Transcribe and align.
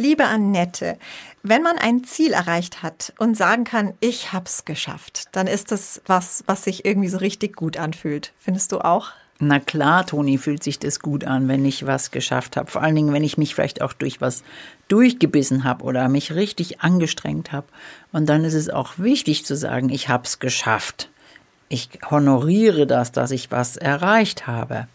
Liebe 0.00 0.26
Annette, 0.26 0.96
wenn 1.42 1.64
man 1.64 1.76
ein 1.76 2.04
Ziel 2.04 2.32
erreicht 2.32 2.84
hat 2.84 3.12
und 3.18 3.36
sagen 3.36 3.64
kann, 3.64 3.94
ich 3.98 4.32
hab's 4.32 4.64
geschafft, 4.64 5.24
dann 5.32 5.48
ist 5.48 5.72
das 5.72 6.00
was, 6.06 6.44
was 6.46 6.62
sich 6.62 6.84
irgendwie 6.84 7.08
so 7.08 7.18
richtig 7.18 7.56
gut 7.56 7.76
anfühlt. 7.76 8.32
Findest 8.38 8.70
du 8.70 8.78
auch? 8.78 9.10
Na 9.40 9.58
klar, 9.58 10.06
Toni, 10.06 10.38
fühlt 10.38 10.62
sich 10.62 10.78
das 10.78 11.00
gut 11.00 11.24
an, 11.24 11.48
wenn 11.48 11.64
ich 11.64 11.84
was 11.84 12.12
geschafft 12.12 12.56
habe. 12.56 12.70
Vor 12.70 12.80
allen 12.80 12.94
Dingen, 12.94 13.12
wenn 13.12 13.24
ich 13.24 13.38
mich 13.38 13.56
vielleicht 13.56 13.82
auch 13.82 13.92
durch 13.92 14.20
was 14.20 14.44
durchgebissen 14.86 15.64
habe 15.64 15.82
oder 15.82 16.08
mich 16.08 16.32
richtig 16.32 16.80
angestrengt 16.80 17.50
habe. 17.50 17.66
Und 18.12 18.28
dann 18.28 18.44
ist 18.44 18.54
es 18.54 18.70
auch 18.70 18.98
wichtig 18.98 19.44
zu 19.44 19.56
sagen, 19.56 19.88
ich 19.88 20.08
hab's 20.08 20.38
geschafft. 20.38 21.10
Ich 21.68 21.88
honoriere 22.08 22.86
das, 22.86 23.10
dass 23.10 23.32
ich 23.32 23.50
was 23.50 23.76
erreicht 23.76 24.46
habe. 24.46 24.86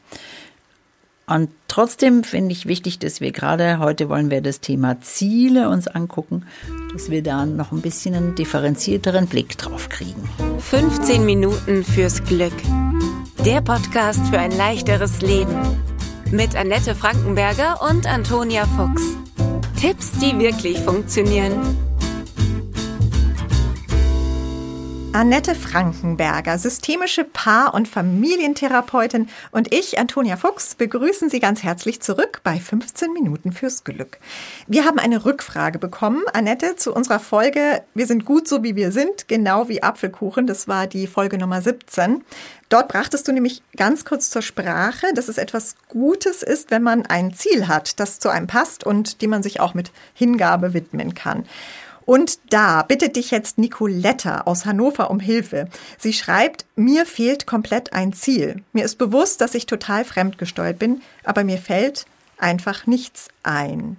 Und 1.25 1.49
trotzdem 1.67 2.23
finde 2.23 2.51
ich 2.51 2.65
wichtig, 2.65 2.99
dass 2.99 3.21
wir 3.21 3.31
gerade 3.31 3.79
heute 3.79 4.09
wollen 4.09 4.29
wir 4.29 4.41
das 4.41 4.59
Thema 4.59 4.99
Ziele 5.01 5.69
uns 5.69 5.87
angucken, 5.87 6.45
dass 6.91 7.09
wir 7.09 7.23
da 7.23 7.45
noch 7.45 7.71
ein 7.71 7.81
bisschen 7.81 8.13
einen 8.13 8.35
differenzierteren 8.35 9.27
Blick 9.27 9.57
drauf 9.57 9.87
kriegen. 9.89 10.29
15 10.59 11.25
Minuten 11.25 11.83
fürs 11.83 12.23
Glück. 12.25 12.53
Der 13.45 13.61
Podcast 13.61 14.25
für 14.27 14.39
ein 14.39 14.51
leichteres 14.51 15.21
Leben. 15.21 15.55
Mit 16.31 16.55
Annette 16.55 16.95
Frankenberger 16.95 17.79
und 17.89 18.05
Antonia 18.05 18.65
Fuchs. 18.65 19.03
Tipps, 19.79 20.11
die 20.13 20.37
wirklich 20.39 20.79
funktionieren. 20.79 21.53
Annette 25.15 25.53
Frankenberger, 25.53 26.57
systemische 26.57 27.23
Paar- 27.23 27.75
und 27.75 27.87
Familientherapeutin 27.87 29.29
und 29.51 29.71
ich, 29.71 29.99
Antonia 29.99 30.37
Fuchs, 30.37 30.73
begrüßen 30.73 31.29
Sie 31.29 31.39
ganz 31.39 31.61
herzlich 31.61 32.01
zurück 32.01 32.41
bei 32.43 32.59
15 32.59 33.13
Minuten 33.13 33.51
fürs 33.51 33.83
Glück. 33.83 34.17
Wir 34.65 34.85
haben 34.85 34.97
eine 34.97 35.23
Rückfrage 35.23 35.77
bekommen, 35.77 36.23
Annette, 36.33 36.77
zu 36.77 36.95
unserer 36.95 37.19
Folge 37.19 37.83
Wir 37.93 38.07
sind 38.07 38.25
gut 38.25 38.47
so 38.47 38.63
wie 38.63 38.75
wir 38.75 38.91
sind, 38.91 39.27
genau 39.27 39.69
wie 39.69 39.83
Apfelkuchen. 39.83 40.47
Das 40.47 40.67
war 40.67 40.87
die 40.87 41.05
Folge 41.05 41.37
Nummer 41.37 41.61
17. 41.61 42.23
Dort 42.69 42.87
brachtest 42.87 43.27
du 43.27 43.33
nämlich 43.33 43.61
ganz 43.77 44.05
kurz 44.05 44.31
zur 44.31 44.41
Sprache, 44.41 45.13
dass 45.13 45.27
es 45.27 45.37
etwas 45.37 45.75
Gutes 45.89 46.41
ist, 46.41 46.71
wenn 46.71 46.81
man 46.81 47.05
ein 47.05 47.35
Ziel 47.35 47.67
hat, 47.67 47.99
das 47.99 48.17
zu 48.17 48.29
einem 48.29 48.47
passt 48.47 48.83
und 48.83 49.21
dem 49.21 49.29
man 49.29 49.43
sich 49.43 49.59
auch 49.59 49.75
mit 49.75 49.91
Hingabe 50.15 50.73
widmen 50.73 51.13
kann. 51.13 51.45
Und 52.05 52.39
da 52.49 52.83
bittet 52.83 53.15
dich 53.15 53.31
jetzt 53.31 53.57
Nicoletta 53.57 54.41
aus 54.41 54.65
Hannover 54.65 55.09
um 55.09 55.19
Hilfe. 55.19 55.67
Sie 55.97 56.13
schreibt, 56.13 56.65
mir 56.75 57.05
fehlt 57.05 57.45
komplett 57.45 57.93
ein 57.93 58.13
Ziel. 58.13 58.63
Mir 58.73 58.85
ist 58.85 58.97
bewusst, 58.97 59.41
dass 59.41 59.55
ich 59.55 59.65
total 59.65 60.05
fremdgesteuert 60.05 60.79
bin, 60.79 61.01
aber 61.23 61.43
mir 61.43 61.57
fällt 61.57 62.05
einfach 62.37 62.87
nichts 62.87 63.27
ein. 63.43 63.97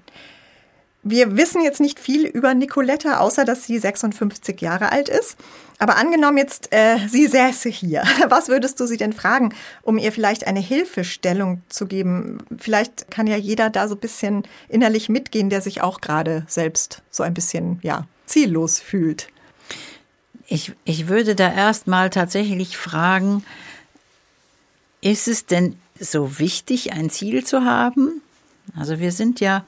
Wir 1.06 1.36
wissen 1.36 1.62
jetzt 1.62 1.80
nicht 1.80 2.00
viel 2.00 2.24
über 2.24 2.54
Nicoletta, 2.54 3.18
außer 3.18 3.44
dass 3.44 3.64
sie 3.64 3.78
56 3.78 4.58
Jahre 4.62 4.90
alt 4.90 5.10
ist. 5.10 5.36
Aber 5.78 5.96
angenommen 5.96 6.38
jetzt, 6.38 6.72
äh, 6.72 6.96
sie 7.08 7.26
säße 7.26 7.68
hier. 7.68 8.04
Was 8.28 8.48
würdest 8.48 8.80
du 8.80 8.86
sie 8.86 8.96
denn 8.96 9.12
fragen, 9.12 9.54
um 9.82 9.98
ihr 9.98 10.12
vielleicht 10.12 10.46
eine 10.46 10.60
Hilfestellung 10.60 11.62
zu 11.68 11.86
geben? 11.86 12.38
Vielleicht 12.58 13.10
kann 13.10 13.26
ja 13.26 13.36
jeder 13.36 13.68
da 13.68 13.86
so 13.86 13.96
ein 13.96 14.00
bisschen 14.00 14.44
innerlich 14.68 15.10
mitgehen, 15.10 15.50
der 15.50 15.60
sich 15.60 15.82
auch 15.82 16.00
gerade 16.00 16.44
selbst 16.48 17.02
so 17.10 17.22
ein 17.22 17.34
bisschen, 17.34 17.80
ja, 17.82 18.06
ziellos 18.24 18.80
fühlt. 18.80 19.28
Ich, 20.46 20.72
ich 20.84 21.08
würde 21.08 21.34
da 21.34 21.52
erstmal 21.52 22.08
tatsächlich 22.08 22.78
fragen, 22.78 23.44
ist 25.02 25.28
es 25.28 25.44
denn 25.44 25.76
so 26.00 26.38
wichtig, 26.38 26.92
ein 26.94 27.10
Ziel 27.10 27.44
zu 27.44 27.64
haben? 27.66 28.22
Also 28.74 29.00
wir 29.00 29.12
sind 29.12 29.40
ja 29.40 29.64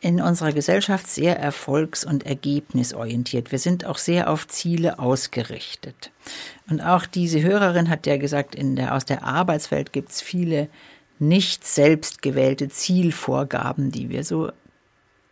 in 0.00 0.20
unserer 0.20 0.52
Gesellschaft 0.52 1.08
sehr 1.08 1.38
erfolgs- 1.38 2.04
und 2.04 2.24
ergebnisorientiert. 2.24 3.50
Wir 3.50 3.58
sind 3.58 3.84
auch 3.84 3.98
sehr 3.98 4.30
auf 4.30 4.46
Ziele 4.46 4.98
ausgerichtet. 4.98 6.10
Und 6.70 6.80
auch 6.80 7.06
diese 7.06 7.42
Hörerin 7.42 7.88
hat 7.88 8.06
ja 8.06 8.16
gesagt, 8.16 8.54
in 8.54 8.76
der, 8.76 8.94
aus 8.94 9.04
der 9.04 9.24
Arbeitswelt 9.24 9.92
gibt 9.92 10.10
es 10.10 10.20
viele 10.20 10.68
nicht 11.18 11.66
selbst 11.66 12.22
gewählte 12.22 12.68
Zielvorgaben, 12.68 13.90
die 13.90 14.08
wir 14.08 14.22
so 14.22 14.52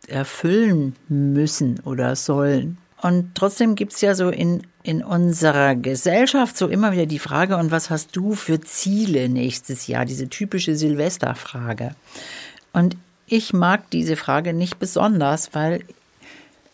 erfüllen 0.07 0.95
müssen 1.07 1.79
oder 1.81 2.15
sollen. 2.15 2.77
Und 3.01 3.35
trotzdem 3.35 3.75
gibt 3.75 3.93
es 3.93 4.01
ja 4.01 4.15
so 4.15 4.29
in, 4.29 4.63
in 4.83 5.03
unserer 5.03 5.75
Gesellschaft 5.75 6.57
so 6.57 6.67
immer 6.67 6.91
wieder 6.91 7.05
die 7.05 7.19
Frage, 7.19 7.55
und 7.57 7.71
was 7.71 7.89
hast 7.89 8.15
du 8.15 8.33
für 8.33 8.59
Ziele 8.59 9.29
nächstes 9.29 9.87
Jahr? 9.87 10.03
Diese 10.03 10.29
typische 10.29 10.75
Silvesterfrage. 10.75 11.95
Und 12.73 12.97
ich 13.27 13.53
mag 13.53 13.89
diese 13.91 14.15
Frage 14.15 14.53
nicht 14.53 14.79
besonders, 14.79 15.53
weil, 15.53 15.83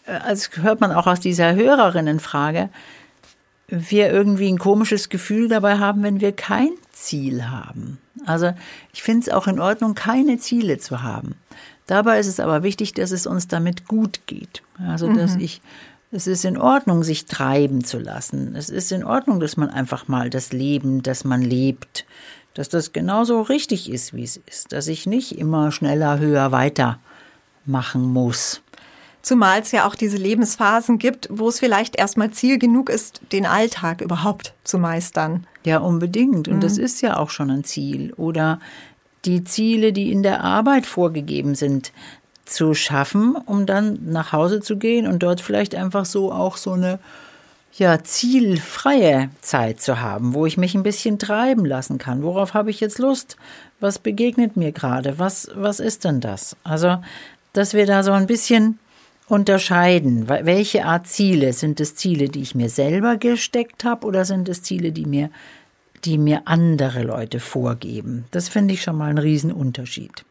als 0.05 0.51
hört 0.55 0.79
man 0.81 0.91
auch 0.91 1.07
aus 1.07 1.19
dieser 1.19 1.55
Hörerinnenfrage, 1.55 2.69
wir 3.67 4.11
irgendwie 4.11 4.51
ein 4.51 4.59
komisches 4.59 5.09
Gefühl 5.09 5.47
dabei 5.47 5.79
haben, 5.79 6.03
wenn 6.03 6.21
wir 6.21 6.31
kein 6.31 6.69
Ziel 6.91 7.49
haben. 7.49 7.97
Also 8.25 8.53
ich 8.93 9.01
finde 9.01 9.21
es 9.21 9.29
auch 9.29 9.47
in 9.47 9.59
Ordnung, 9.59 9.95
keine 9.95 10.37
Ziele 10.37 10.77
zu 10.77 11.01
haben. 11.01 11.35
Dabei 11.87 12.19
ist 12.19 12.27
es 12.27 12.39
aber 12.39 12.63
wichtig, 12.63 12.93
dass 12.93 13.11
es 13.11 13.25
uns 13.25 13.47
damit 13.47 13.87
gut 13.87 14.21
geht. 14.27 14.61
Also 14.87 15.11
dass 15.11 15.35
mhm. 15.35 15.41
ich 15.41 15.61
es 16.13 16.27
ist 16.27 16.45
in 16.45 16.57
Ordnung, 16.57 17.03
sich 17.03 17.25
treiben 17.25 17.83
zu 17.83 17.97
lassen. 17.97 18.55
Es 18.55 18.69
ist 18.69 18.91
in 18.91 19.03
Ordnung, 19.03 19.39
dass 19.39 19.57
man 19.57 19.69
einfach 19.69 20.07
mal 20.07 20.29
das 20.29 20.53
Leben, 20.53 21.01
das 21.01 21.23
man 21.23 21.41
lebt, 21.41 22.05
dass 22.53 22.69
das 22.69 22.93
genauso 22.93 23.41
richtig 23.41 23.91
ist, 23.91 24.13
wie 24.13 24.23
es 24.23 24.37
ist, 24.37 24.71
dass 24.73 24.87
ich 24.87 25.07
nicht 25.07 25.37
immer 25.37 25.71
schneller, 25.71 26.19
höher, 26.19 26.51
weiter 26.51 26.99
machen 27.65 28.03
muss. 28.03 28.61
Zumal 29.23 29.61
es 29.61 29.71
ja 29.71 29.87
auch 29.87 29.95
diese 29.95 30.17
Lebensphasen 30.17 30.99
gibt, 30.99 31.29
wo 31.31 31.47
es 31.47 31.59
vielleicht 31.59 31.95
erstmal 31.95 32.29
Ziel 32.31 32.59
genug 32.59 32.89
ist, 32.89 33.21
den 33.31 33.45
Alltag 33.45 34.01
überhaupt 34.01 34.53
zu 34.63 34.77
meistern. 34.77 35.47
Ja, 35.65 35.79
unbedingt. 35.79 36.47
Und 36.47 36.57
mhm. 36.57 36.61
das 36.61 36.77
ist 36.77 37.01
ja 37.01 37.17
auch 37.17 37.31
schon 37.31 37.49
ein 37.49 37.63
Ziel. 37.63 38.13
Oder 38.17 38.59
die 39.25 39.43
Ziele, 39.45 39.93
die 39.93 40.11
in 40.11 40.21
der 40.21 40.43
Arbeit 40.43 40.85
vorgegeben 40.85 41.55
sind, 41.55 41.93
zu 42.45 42.73
schaffen, 42.73 43.35
um 43.35 43.65
dann 43.65 43.99
nach 44.05 44.31
Hause 44.33 44.59
zu 44.59 44.77
gehen 44.77 45.07
und 45.07 45.23
dort 45.23 45.41
vielleicht 45.41 45.75
einfach 45.75 46.05
so 46.05 46.31
auch 46.31 46.57
so 46.57 46.71
eine 46.71 46.99
ja, 47.75 48.03
zielfreie 48.03 49.29
Zeit 49.41 49.81
zu 49.81 49.99
haben, 49.99 50.33
wo 50.33 50.45
ich 50.45 50.57
mich 50.57 50.75
ein 50.75 50.83
bisschen 50.83 51.17
treiben 51.17 51.65
lassen 51.65 51.97
kann. 51.97 52.21
Worauf 52.21 52.53
habe 52.53 52.69
ich 52.69 52.79
jetzt 52.79 52.99
Lust? 52.99 53.35
Was 53.79 53.97
begegnet 53.97 54.57
mir 54.57 54.71
gerade? 54.71 55.17
Was, 55.17 55.49
was 55.55 55.79
ist 55.79 56.05
denn 56.05 56.19
das? 56.19 56.55
Also, 56.63 56.97
dass 57.53 57.73
wir 57.73 57.85
da 57.85 58.03
so 58.03 58.11
ein 58.11 58.27
bisschen 58.27 58.77
unterscheiden. 59.27 60.27
Welche 60.27 60.85
Art 60.85 61.07
Ziele? 61.07 61.53
Sind 61.53 61.79
es 61.79 61.95
Ziele, 61.95 62.29
die 62.29 62.41
ich 62.41 62.53
mir 62.53 62.69
selber 62.69 63.17
gesteckt 63.17 63.83
habe 63.83 64.05
oder 64.05 64.25
sind 64.25 64.49
es 64.49 64.61
Ziele, 64.61 64.91
die 64.91 65.05
mir, 65.05 65.29
die 66.05 66.17
mir 66.19 66.43
andere 66.45 67.01
Leute 67.03 67.39
vorgeben? 67.39 68.25
Das 68.31 68.49
finde 68.49 68.75
ich 68.75 68.83
schon 68.83 68.97
mal 68.97 69.09
ein 69.09 69.17
Riesenunterschied. 69.17 70.25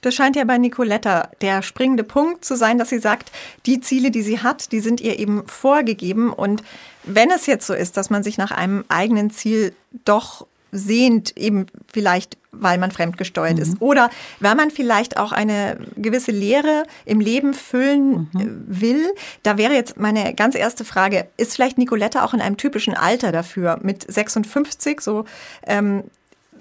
Das 0.00 0.14
scheint 0.14 0.36
ja 0.36 0.44
bei 0.44 0.58
Nicoletta 0.58 1.30
der 1.40 1.62
springende 1.62 2.04
Punkt 2.04 2.44
zu 2.44 2.56
sein, 2.56 2.78
dass 2.78 2.88
sie 2.88 2.98
sagt, 2.98 3.30
die 3.66 3.80
Ziele, 3.80 4.10
die 4.10 4.22
sie 4.22 4.40
hat, 4.40 4.72
die 4.72 4.80
sind 4.80 5.00
ihr 5.00 5.18
eben 5.18 5.46
vorgegeben. 5.46 6.32
Und 6.32 6.62
wenn 7.04 7.30
es 7.30 7.46
jetzt 7.46 7.66
so 7.66 7.74
ist, 7.74 7.96
dass 7.96 8.10
man 8.10 8.22
sich 8.22 8.38
nach 8.38 8.50
einem 8.50 8.84
eigenen 8.88 9.30
Ziel 9.30 9.74
doch 10.04 10.46
sehnt, 10.72 11.36
eben 11.36 11.66
vielleicht, 11.92 12.36
weil 12.52 12.78
man 12.78 12.90
fremdgesteuert 12.90 13.56
mhm. 13.56 13.62
ist 13.62 13.80
oder 13.80 14.10
weil 14.40 14.54
man 14.54 14.70
vielleicht 14.70 15.16
auch 15.16 15.32
eine 15.32 15.78
gewisse 15.96 16.30
Lehre 16.30 16.84
im 17.04 17.20
Leben 17.20 17.54
füllen 17.54 18.28
mhm. 18.32 18.40
Äh, 18.40 18.80
will. 18.80 19.14
Da 19.42 19.58
wäre 19.58 19.74
jetzt 19.74 19.98
meine 19.98 20.34
ganz 20.34 20.54
erste 20.54 20.84
Frage, 20.84 21.26
ist 21.36 21.54
vielleicht 21.54 21.78
Nicoletta 21.78 22.24
auch 22.24 22.34
in 22.34 22.40
einem 22.40 22.56
typischen 22.56 22.94
Alter 22.94 23.32
dafür, 23.32 23.78
mit 23.82 24.10
56, 24.10 25.00
so 25.00 25.24
ähm, 25.66 26.04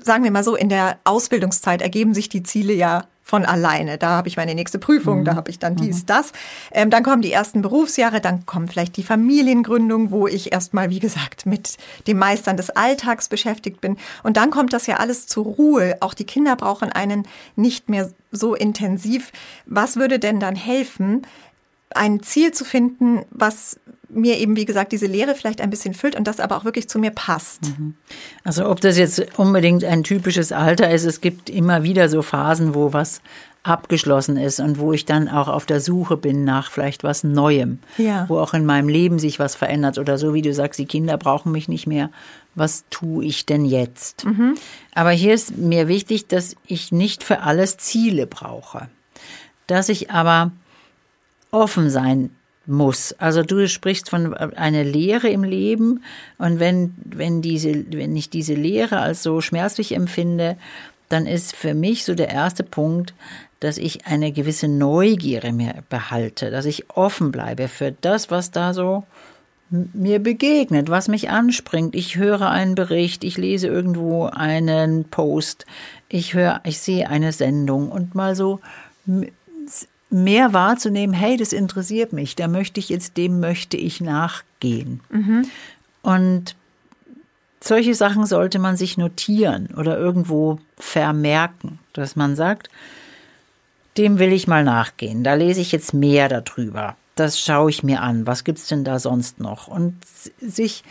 sagen 0.04 0.24
wir 0.24 0.32
mal 0.32 0.44
so, 0.44 0.56
in 0.56 0.70
der 0.70 0.98
Ausbildungszeit 1.04 1.82
ergeben 1.82 2.14
sich 2.14 2.30
die 2.30 2.44
Ziele 2.44 2.74
ja 2.74 3.06
von 3.30 3.46
alleine. 3.46 4.00
Da 4.00 4.10
habe 4.10 4.28
ich 4.28 4.38
meine 4.38 4.56
nächste 4.56 4.80
Prüfung, 4.80 5.20
mhm. 5.20 5.26
da 5.26 5.36
habe 5.36 5.52
ich 5.52 5.60
dann 5.60 5.76
dies, 5.76 6.02
mhm. 6.02 6.06
das. 6.08 6.32
Ähm, 6.72 6.90
dann 6.90 7.04
kommen 7.04 7.22
die 7.22 7.32
ersten 7.32 7.62
Berufsjahre, 7.62 8.22
dann 8.22 8.48
kommt 8.48 8.72
vielleicht 8.72 8.98
die 8.98 9.04
Familiengründung, 9.04 10.10
wo 10.10 10.26
ich 10.28 10.52
erstmal, 10.52 10.90
wie 10.90 11.00
gesagt, 11.00 11.46
mit 11.46 11.78
dem 12.08 12.18
Meistern 12.18 12.58
des 12.58 12.72
Alltags 12.72 13.30
beschäftigt 13.30 13.82
bin. 13.82 13.98
Und 14.24 14.36
dann 14.36 14.50
kommt 14.50 14.74
das 14.74 14.88
ja 14.88 14.98
alles 14.98 15.28
zur 15.28 15.46
Ruhe. 15.46 15.98
Auch 16.00 16.16
die 16.16 16.26
Kinder 16.26 16.56
brauchen 16.56 16.92
einen 16.92 17.28
nicht 17.56 17.88
mehr 17.88 18.10
so 18.32 18.56
intensiv. 18.56 19.32
Was 19.68 19.96
würde 19.96 20.18
denn 20.18 20.40
dann 20.40 20.56
helfen, 20.56 21.22
ein 21.96 22.22
Ziel 22.22 22.52
zu 22.52 22.66
finden, 22.66 23.26
was 23.32 23.80
mir 24.10 24.38
eben, 24.38 24.56
wie 24.56 24.66
gesagt, 24.66 24.92
diese 24.92 25.06
Lehre 25.06 25.36
vielleicht 25.36 25.62
ein 25.62 25.70
bisschen 25.70 25.94
füllt 25.94 26.16
und 26.16 26.26
das 26.26 26.40
aber 26.40 26.58
auch 26.58 26.66
wirklich 26.66 26.90
zu 26.90 27.00
mir 27.00 27.12
passt. 27.12 27.62
Mhm. 27.78 27.96
Also 28.44 28.68
ob 28.68 28.82
das 28.82 28.98
jetzt 28.98 29.24
unbedingt 29.38 29.84
ein 29.84 30.04
typisches 30.04 30.52
Alter 30.52 30.90
ist, 30.90 31.06
es 31.06 31.22
gibt 31.22 31.50
immer 31.50 31.84
wieder 31.84 32.10
so 32.10 32.22
Phasen, 32.22 32.74
wo 32.74 32.92
was 32.92 33.22
abgeschlossen 33.62 34.38
ist 34.38 34.60
und 34.60 34.80
wo 34.80 34.94
ich 34.94 35.06
dann 35.06 35.28
auch 35.28 35.48
auf 35.48 35.66
der 35.66 35.82
Suche 35.82 36.18
bin 36.18 36.44
nach 36.44 36.72
vielleicht 36.72 37.04
was 37.04 37.24
Neuem, 37.24 37.80
ja. 37.98 38.26
wo 38.30 38.40
auch 38.40 38.54
in 38.54 38.66
meinem 38.66 38.88
Leben 38.88 39.20
sich 39.20 39.38
was 39.38 39.56
verändert 39.56 39.98
oder 39.98 40.18
so 40.18 40.34
wie 40.34 40.42
du 40.42 40.54
sagst, 40.54 40.80
die 40.80 40.86
Kinder 40.86 41.18
brauchen 41.18 41.52
mich 41.52 41.68
nicht 41.68 41.86
mehr. 41.86 42.10
Was 42.56 42.86
tue 42.90 43.26
ich 43.26 43.46
denn 43.46 43.66
jetzt? 43.66 44.26
Mhm. 44.26 44.56
Aber 44.96 45.12
hier 45.12 45.34
ist 45.34 45.58
mir 45.58 45.88
wichtig, 45.88 46.28
dass 46.28 46.56
ich 46.66 46.92
nicht 46.92 47.24
für 47.24 47.42
alles 47.42 47.78
Ziele 47.78 48.28
brauche, 48.28 48.88
dass 49.68 49.90
ich 49.90 50.10
aber 50.10 50.52
offen 51.52 51.90
sein 51.90 52.30
muss. 52.66 53.14
Also 53.18 53.42
du 53.42 53.68
sprichst 53.68 54.10
von 54.10 54.34
einer 54.34 54.84
Lehre 54.84 55.30
im 55.30 55.44
Leben 55.44 56.04
und 56.38 56.60
wenn, 56.60 56.94
wenn 57.04 57.42
diese, 57.42 57.86
wenn 57.92 58.16
ich 58.16 58.30
diese 58.30 58.54
Lehre 58.54 59.00
als 59.00 59.24
so 59.24 59.42
schmerzlich 59.42 59.94
empfinde, 59.94 60.56
dann 61.10 61.26
ist 61.26 61.56
für 61.56 61.74
mich 61.74 62.06
so 62.06 62.14
der 62.14 62.30
erste 62.30 62.64
Punkt, 62.64 63.16
dass 63.60 63.78
ich 63.78 64.06
eine 64.06 64.32
gewisse 64.32 64.68
Neugierde 64.68 65.52
mir 65.52 65.84
behalte, 65.90 66.52
dass 66.52 66.66
ich 66.66 66.90
offen 66.96 67.32
bleibe 67.32 67.68
für 67.68 67.94
das, 68.02 68.30
was 68.30 68.52
da 68.52 68.74
so 68.74 69.04
mir 69.70 70.20
begegnet, 70.20 70.90
was 70.90 71.08
mich 71.08 71.30
anspringt. 71.30 71.94
Ich 71.96 72.16
höre 72.16 72.50
einen 72.50 72.76
Bericht, 72.76 73.24
ich 73.24 73.38
lese 73.38 73.68
irgendwo 73.68 74.26
einen 74.26 75.06
Post, 75.06 75.66
ich 76.08 76.34
höre, 76.34 76.62
ich 76.64 76.80
sehe 76.80 77.10
eine 77.10 77.32
Sendung 77.32 77.90
und 77.90 78.16
mal 78.16 78.36
so 78.36 78.60
mehr 80.10 80.54
wahrzunehmen, 80.54 81.14
hey, 81.14 81.38
das 81.38 81.54
interessiert 81.54 82.14
mich, 82.14 82.36
da 82.36 82.48
möchte 82.48 82.80
ich 82.80 82.90
jetzt, 82.90 83.18
dem 83.18 83.40
möchte 83.40 83.78
ich 83.78 84.02
nachgehen. 84.02 85.02
Mhm. 85.10 85.46
Und 86.02 86.56
solche 87.62 87.94
Sachen 87.94 88.26
sollte 88.26 88.60
man 88.60 88.78
sich 88.78 88.98
notieren 88.98 89.70
oder 89.78 89.98
irgendwo 89.98 90.60
vermerken, 90.78 91.80
dass 91.94 92.16
man 92.16 92.36
sagt, 92.36 92.70
dem 93.98 94.18
will 94.18 94.32
ich 94.32 94.48
mal 94.48 94.64
nachgehen. 94.64 95.24
Da 95.24 95.34
lese 95.34 95.62
ich 95.62 95.72
jetzt 95.72 95.94
mehr 95.94 96.30
darüber. 96.30 96.96
Das 97.16 97.40
schaue 97.40 97.70
ich 97.70 97.84
mir 97.84 98.02
an. 98.02 98.26
Was 98.26 98.46
gibt's 98.46 98.68
denn 98.68 98.86
da 98.86 98.98
sonst 98.98 99.40
noch? 99.40 99.68
Und 99.68 99.96
sich 100.40 100.84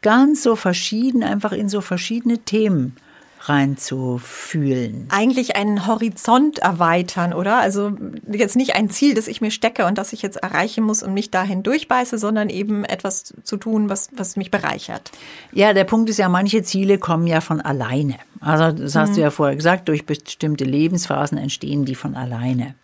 ganz 0.00 0.42
so 0.42 0.56
verschieden, 0.56 1.22
einfach 1.22 1.52
in 1.52 1.68
so 1.68 1.82
verschiedene 1.82 2.38
Themen 2.38 2.96
reinzufühlen. 3.42 5.06
Eigentlich 5.08 5.56
einen 5.56 5.86
Horizont 5.86 6.58
erweitern, 6.58 7.32
oder? 7.32 7.58
Also 7.58 7.92
jetzt 8.30 8.54
nicht 8.54 8.74
ein 8.74 8.90
Ziel, 8.90 9.14
das 9.14 9.28
ich 9.28 9.40
mir 9.40 9.50
stecke 9.50 9.86
und 9.86 9.96
das 9.96 10.12
ich 10.12 10.20
jetzt 10.20 10.36
erreichen 10.36 10.84
muss 10.84 11.02
und 11.02 11.14
mich 11.14 11.30
dahin 11.30 11.62
durchbeiße, 11.62 12.18
sondern 12.18 12.50
eben 12.50 12.84
etwas 12.84 13.34
zu 13.42 13.56
tun, 13.56 13.88
was, 13.88 14.10
was 14.14 14.36
mich 14.36 14.50
bereichert. 14.50 15.10
Ja, 15.52 15.72
der 15.72 15.84
Punkt 15.84 16.10
ist 16.10 16.18
ja, 16.18 16.28
manche 16.28 16.62
Ziele 16.62 16.98
kommen 16.98 17.26
ja 17.26 17.40
von 17.40 17.60
alleine. 17.60 18.16
Also 18.40 18.72
das 18.72 18.94
hast 18.94 19.10
mhm. 19.10 19.14
du 19.14 19.20
ja 19.22 19.30
vorher 19.30 19.56
gesagt, 19.56 19.88
durch 19.88 20.04
bestimmte 20.04 20.64
Lebensphasen 20.64 21.38
entstehen 21.38 21.86
die 21.86 21.94
von 21.94 22.14
alleine. 22.16 22.74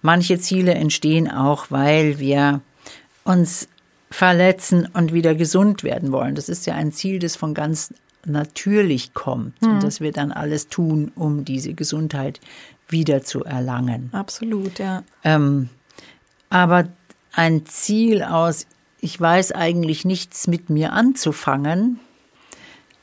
Manche 0.00 0.38
Ziele 0.38 0.74
entstehen 0.74 1.30
auch, 1.30 1.66
weil 1.70 2.18
wir 2.18 2.60
uns 3.24 3.68
verletzen 4.10 4.88
und 4.92 5.12
wieder 5.12 5.34
gesund 5.34 5.84
werden 5.84 6.12
wollen. 6.12 6.34
Das 6.34 6.48
ist 6.48 6.66
ja 6.66 6.74
ein 6.74 6.92
Ziel, 6.92 7.18
das 7.18 7.36
von 7.36 7.54
ganz 7.54 7.94
natürlich 8.26 9.14
kommt 9.14 9.60
mhm. 9.62 9.70
und 9.70 9.82
dass 9.82 10.00
wir 10.00 10.12
dann 10.12 10.32
alles 10.32 10.68
tun, 10.68 11.12
um 11.14 11.44
diese 11.44 11.74
Gesundheit 11.74 12.40
wieder 12.88 13.22
zu 13.22 13.44
erlangen. 13.44 14.10
Absolut, 14.12 14.78
ja. 14.78 15.02
Ähm, 15.24 15.68
aber 16.50 16.88
ein 17.32 17.66
Ziel 17.66 18.22
aus, 18.22 18.66
ich 19.00 19.20
weiß 19.20 19.52
eigentlich 19.52 20.04
nichts 20.04 20.46
mit 20.46 20.70
mir 20.70 20.92
anzufangen, 20.92 21.98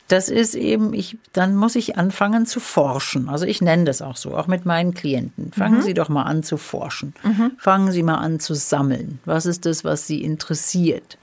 das 0.09 0.27
ist 0.29 0.55
eben, 0.55 0.93
ich, 0.93 1.17
dann 1.33 1.55
muss 1.55 1.75
ich 1.75 1.97
anfangen 1.97 2.47
zu 2.47 2.59
forschen. 2.59 3.29
Also 3.29 3.45
ich 3.45 3.61
nenne 3.61 3.83
das 3.83 4.01
auch 4.01 4.17
so, 4.17 4.35
auch 4.35 4.47
mit 4.47 4.65
meinen 4.65 4.95
Klienten. 4.95 5.51
Fangen 5.51 5.77
mhm. 5.77 5.81
Sie 5.83 5.93
doch 5.93 6.09
mal 6.09 6.23
an 6.23 6.41
zu 6.41 6.57
forschen. 6.57 7.13
Mhm. 7.23 7.51
Fangen 7.57 7.91
Sie 7.91 8.01
mal 8.01 8.15
an 8.15 8.39
zu 8.39 8.55
sammeln. 8.55 9.19
Was 9.25 9.45
ist 9.45 9.67
das, 9.67 9.83
was 9.83 10.07
Sie 10.07 10.23
interessiert? 10.23 11.19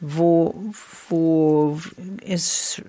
Wo, 0.00 0.54
wo 1.08 1.80
ist 2.22 2.82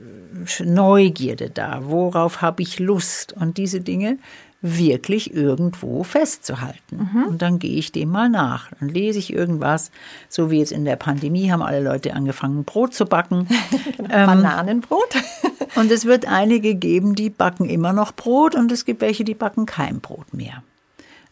Neugierde 0.63 1.49
da? 1.49 1.79
Worauf 1.83 2.41
habe 2.41 2.61
ich 2.61 2.79
Lust? 2.79 3.33
Und 3.33 3.57
diese 3.57 3.79
Dinge 3.81 4.17
wirklich 4.61 5.33
irgendwo 5.33 6.03
festzuhalten. 6.03 7.09
Mhm. 7.13 7.23
Und 7.27 7.41
dann 7.41 7.59
gehe 7.59 7.77
ich 7.77 7.91
dem 7.91 8.09
mal 8.09 8.29
nach. 8.29 8.71
Dann 8.79 8.89
lese 8.89 9.19
ich 9.19 9.31
irgendwas, 9.31 9.91
so 10.29 10.49
wie 10.49 10.59
jetzt 10.59 10.71
in 10.71 10.83
der 10.83 10.95
Pandemie 10.95 11.51
haben 11.51 11.61
alle 11.61 11.81
Leute 11.81 12.13
angefangen, 12.13 12.63
Brot 12.63 12.93
zu 12.93 13.05
backen. 13.05 13.47
genau, 13.97 14.09
ähm, 14.09 14.25
Bananenbrot. 14.25 15.15
und 15.75 15.91
es 15.91 16.05
wird 16.05 16.27
einige 16.27 16.75
geben, 16.75 17.13
die 17.13 17.29
backen 17.29 17.69
immer 17.69 17.93
noch 17.93 18.13
Brot 18.13 18.55
und 18.55 18.71
es 18.71 18.83
gibt 18.83 19.01
welche, 19.01 19.23
die 19.23 19.35
backen 19.35 19.65
kein 19.65 19.99
Brot 20.01 20.33
mehr. 20.33 20.63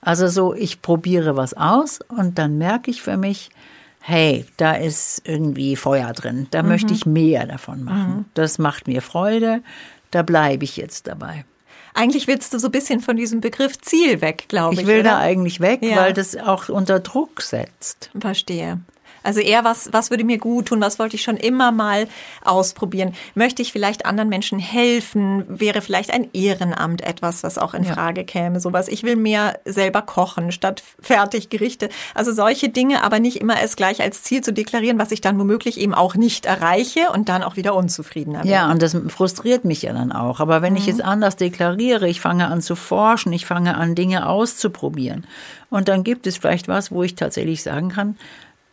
Also 0.01 0.27
so, 0.27 0.53
ich 0.53 0.83
probiere 0.83 1.35
was 1.35 1.55
aus 1.55 1.99
und 2.15 2.37
dann 2.37 2.59
merke 2.59 2.91
ich 2.91 3.01
für 3.01 3.17
mich, 3.17 3.49
hey, 4.07 4.45
da 4.57 4.73
ist 4.73 5.23
irgendwie 5.25 5.75
Feuer 5.75 6.13
drin, 6.13 6.45
da 6.51 6.61
mhm. 6.61 6.69
möchte 6.69 6.93
ich 6.93 7.07
mehr 7.07 7.47
davon 7.47 7.83
machen. 7.83 8.17
Mhm. 8.17 8.25
Das 8.35 8.59
macht 8.59 8.87
mir 8.87 9.01
Freude, 9.01 9.63
da 10.11 10.21
bleibe 10.21 10.63
ich 10.63 10.77
jetzt 10.77 11.07
dabei. 11.07 11.43
Eigentlich 11.95 12.27
willst 12.27 12.53
du 12.53 12.59
so 12.59 12.67
ein 12.67 12.71
bisschen 12.71 12.99
von 12.99 13.15
diesem 13.15 13.41
Begriff 13.41 13.79
Ziel 13.81 14.21
weg, 14.21 14.45
glaube 14.47 14.75
ich. 14.75 14.81
Ich 14.81 14.87
will 14.87 14.99
oder? 14.99 15.11
da 15.11 15.17
eigentlich 15.17 15.59
weg, 15.59 15.79
ja. 15.81 15.95
weil 15.95 16.13
das 16.13 16.37
auch 16.37 16.69
unter 16.69 16.99
Druck 16.99 17.41
setzt. 17.41 18.11
Verstehe. 18.19 18.79
Also 19.25 19.39
eher 19.39 19.63
was, 19.63 19.91
was 19.91 20.11
würde 20.11 20.23
mir 20.23 20.37
gut 20.37 20.67
tun, 20.67 20.81
was 20.81 20.99
wollte 20.99 21.15
ich 21.15 21.23
schon 21.23 21.37
immer 21.37 21.71
mal 21.71 22.07
ausprobieren? 22.43 23.13
Möchte 23.33 23.61
ich 23.61 23.71
vielleicht 23.71 24.05
anderen 24.05 24.29
Menschen 24.29 24.59
helfen? 24.59 25.45
Wäre 25.47 25.81
vielleicht 25.81 26.11
ein 26.11 26.29
Ehrenamt 26.33 27.01
etwas, 27.01 27.43
was 27.43 27.57
auch 27.57 27.73
in 27.73 27.83
ja. 27.83 27.93
Frage 27.93 28.23
käme? 28.23 28.59
Sowas. 28.59 28.87
Ich 28.87 29.03
will 29.03 29.15
mehr 29.15 29.59
selber 29.65 30.01
kochen 30.01 30.51
statt 30.51 30.83
Fertiggerichte. 30.99 31.89
Also 32.13 32.31
solche 32.31 32.69
Dinge, 32.69 33.03
aber 33.03 33.19
nicht 33.19 33.37
immer 33.37 33.61
es 33.61 33.75
gleich 33.75 34.01
als 34.01 34.23
Ziel 34.23 34.41
zu 34.41 34.53
deklarieren, 34.53 34.99
was 34.99 35.11
ich 35.11 35.21
dann 35.21 35.39
womöglich 35.39 35.79
eben 35.79 35.93
auch 35.93 36.15
nicht 36.15 36.45
erreiche 36.45 37.11
und 37.11 37.29
dann 37.29 37.43
auch 37.43 37.55
wieder 37.55 37.75
unzufriedener 37.75 38.41
bin. 38.41 38.51
Ja, 38.51 38.71
und 38.71 38.81
das 38.81 38.95
frustriert 39.07 39.65
mich 39.65 39.81
ja 39.81 39.93
dann 39.93 40.11
auch. 40.11 40.39
Aber 40.39 40.61
wenn 40.61 40.73
mhm. 40.73 40.79
ich 40.79 40.85
jetzt 40.85 41.03
anders 41.03 41.35
deklariere, 41.35 42.07
ich 42.07 42.21
fange 42.21 42.47
an 42.47 42.61
zu 42.61 42.75
forschen, 42.75 43.33
ich 43.33 43.45
fange 43.45 43.75
an 43.75 43.95
Dinge 43.95 44.27
auszuprobieren. 44.27 45.25
Und 45.69 45.87
dann 45.87 46.03
gibt 46.03 46.27
es 46.27 46.37
vielleicht 46.37 46.67
was, 46.67 46.91
wo 46.91 47.03
ich 47.03 47.15
tatsächlich 47.15 47.63
sagen 47.63 47.89
kann, 47.89 48.17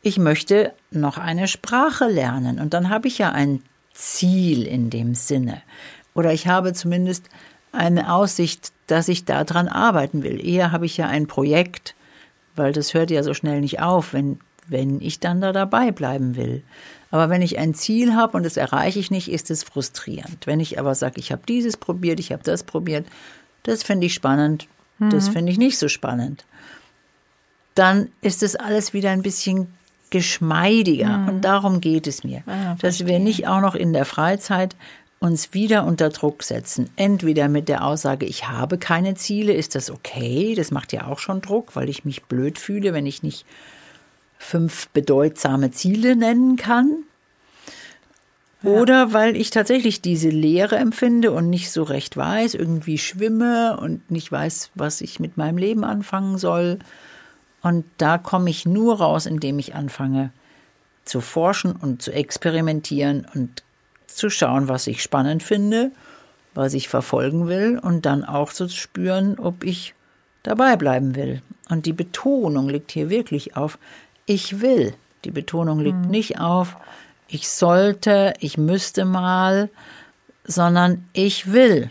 ich 0.03 0.19
möchte 0.19 0.73
noch 0.91 1.17
eine 1.17 1.49
Sprache 1.49 2.07
lernen. 2.07 2.59
Und 2.59 2.75
dann 2.75 2.91
habe 2.91 3.09
ich 3.09 3.19
ja 3.19 3.31
ein 3.31 3.63
Ziel 3.93 4.67
in 4.67 4.91
dem 4.91 5.15
Sinne. 5.15 5.63
Oder 6.15 6.33
ich 6.33 6.49
habe 6.49 6.73
zumindest 6.73 7.29
eine 7.71 8.13
Aussicht, 8.13 8.73
dass 8.87 9.09
ich 9.09 9.25
daran 9.25 9.69
arbeiten 9.69 10.23
will. 10.23 10.45
Eher 10.45 10.73
habe 10.73 10.87
ich 10.87 10.97
ja 10.97 11.07
ein 11.07 11.27
Projekt, 11.27 11.95
weil 12.57 12.73
das 12.73 12.95
hört 12.95 13.11
ja 13.11 13.23
so 13.23 13.33
schnell 13.33 13.61
nicht 13.61 13.81
auf, 13.81 14.13
wenn, 14.13 14.41
wenn 14.67 15.01
ich 15.01 15.21
dann 15.21 15.41
da 15.41 15.53
dabei 15.53 15.93
bleiben 15.93 16.37
will. 16.37 16.63
Aber 17.11 17.31
wenn 17.31 17.43
ich 17.43 17.59
ein 17.59 17.75
Ziel 17.75 18.15
habe 18.15 18.37
und 18.37 18.43
das 18.43 18.57
erreiche 18.57 18.99
ich 18.99 19.11
nicht, 19.11 19.31
ist 19.31 19.51
es 19.51 19.63
frustrierend. 19.63 20.47
Wenn 20.47 20.61
ich 20.61 20.79
aber 20.79 20.95
sage, 20.95 21.21
ich 21.21 21.31
habe 21.31 21.43
dieses 21.47 21.77
probiert, 21.77 22.19
ich 22.19 22.33
habe 22.33 22.43
das 22.43 22.65
probiert, 22.65 23.07
das 23.63 23.83
finde 23.83 24.07
ich 24.07 24.15
spannend, 24.15 24.67
mhm. 24.99 25.11
das 25.11 25.29
finde 25.29 25.53
ich 25.53 25.59
nicht 25.59 25.79
so 25.79 25.89
spannend, 25.89 26.45
dann 27.75 28.11
ist 28.21 28.43
es 28.43 28.57
alles 28.57 28.93
wieder 28.93 29.11
ein 29.11 29.23
bisschen 29.23 29.69
geschmeidiger. 30.13 31.19
Mhm. 31.19 31.29
Und 31.29 31.41
darum 31.41 31.81
geht 31.81 32.07
es 32.07 32.23
mir, 32.23 32.45
ah, 32.47 32.77
dass 32.81 33.07
wir 33.07 33.19
nicht 33.19 33.49
auch 33.49 33.61
noch 33.61 33.75
in 33.75 33.93
der 33.93 34.05
Freizeit 34.05 34.77
uns 35.19 35.55
wieder 35.55 35.85
unter 35.85 36.11
Druck 36.11 36.43
setzen. 36.43 36.91
Entweder 36.97 37.49
mit 37.49 37.69
der 37.69 37.85
Aussage, 37.85 38.27
ich 38.27 38.49
habe 38.49 38.79
keine 38.79 39.15
Ziele, 39.15 39.53
ist 39.53 39.75
das 39.75 39.91
okay? 39.91 40.55
Das 40.55 40.71
macht 40.71 40.93
ja 40.93 41.07
auch 41.07 41.19
schon 41.19 41.41
Druck, 41.41 41.75
weil 41.75 41.89
ich 41.89 42.05
mich 42.05 42.25
blöd 42.25 42.59
fühle, 42.59 42.93
wenn 42.93 43.07
ich 43.07 43.23
nicht 43.23 43.47
fünf 44.39 44.89
bedeutsame 44.89 45.71
Ziele 45.71 46.17
nennen 46.17 46.57
kann. 46.57 47.05
Oder 48.65 49.13
weil 49.13 49.37
ich 49.37 49.51
tatsächlich 49.51 50.03
diese 50.03 50.29
Leere 50.29 50.77
empfinde 50.77 51.33
und 51.33 51.51
nicht 51.51 51.73
so 51.73 51.83
recht 51.83 52.17
weiß, 52.17 52.55
irgendwie 52.55 52.99
schwimme 52.99 53.77
und 53.77 54.09
nicht 54.11 54.31
weiß, 54.31 54.71
was 54.75 55.01
ich 55.01 55.19
mit 55.19 55.37
meinem 55.37 55.59
Leben 55.59 55.83
anfangen 55.85 56.39
soll. 56.39 56.79
Und 57.63 57.85
da 57.99 58.19
komme 58.19 58.51
ich 58.51 58.67
nur 58.67 58.99
raus, 58.99 59.27
indem 59.27 59.59
ich 59.59 59.75
anfange 59.75 60.31
zu 61.05 61.21
forschen 61.21 61.73
und 61.73 62.03
zu 62.03 62.13
experimentieren 62.13 63.27
und 63.35 63.63
zu 64.07 64.31
schauen, 64.31 64.69
was 64.69 64.87
ich 64.87 65.03
spannend 65.03 65.43
finde, 65.43 65.91
was 66.55 66.75
ich 66.75 66.89
verfolgen 66.89 67.49
will 67.49 67.79
und 67.79 68.05
dann 68.05 68.25
auch 68.25 68.53
zu 68.53 68.69
spüren, 68.69 69.39
ob 69.39 69.65
ich 69.65 69.95
dabei 70.43 70.77
bleiben 70.77 71.15
will. 71.15 71.41
Und 71.71 71.87
die 71.87 71.93
Betonung 71.93 72.69
liegt 72.69 72.93
hier 72.93 73.11
wirklich 73.11 73.57
auf 73.57 73.79
ich 74.27 74.61
will. 74.61 74.95
Die 75.25 75.31
Betonung 75.31 75.81
liegt 75.81 76.05
mhm. 76.05 76.11
nicht 76.11 76.41
auf 76.41 76.77
ich 77.33 77.49
sollte, 77.49 78.35
ich 78.41 78.59
müsste 78.59 79.07
mal, 79.07 79.71
sondern 80.45 81.09
ich 81.15 81.51
will. 81.51 81.91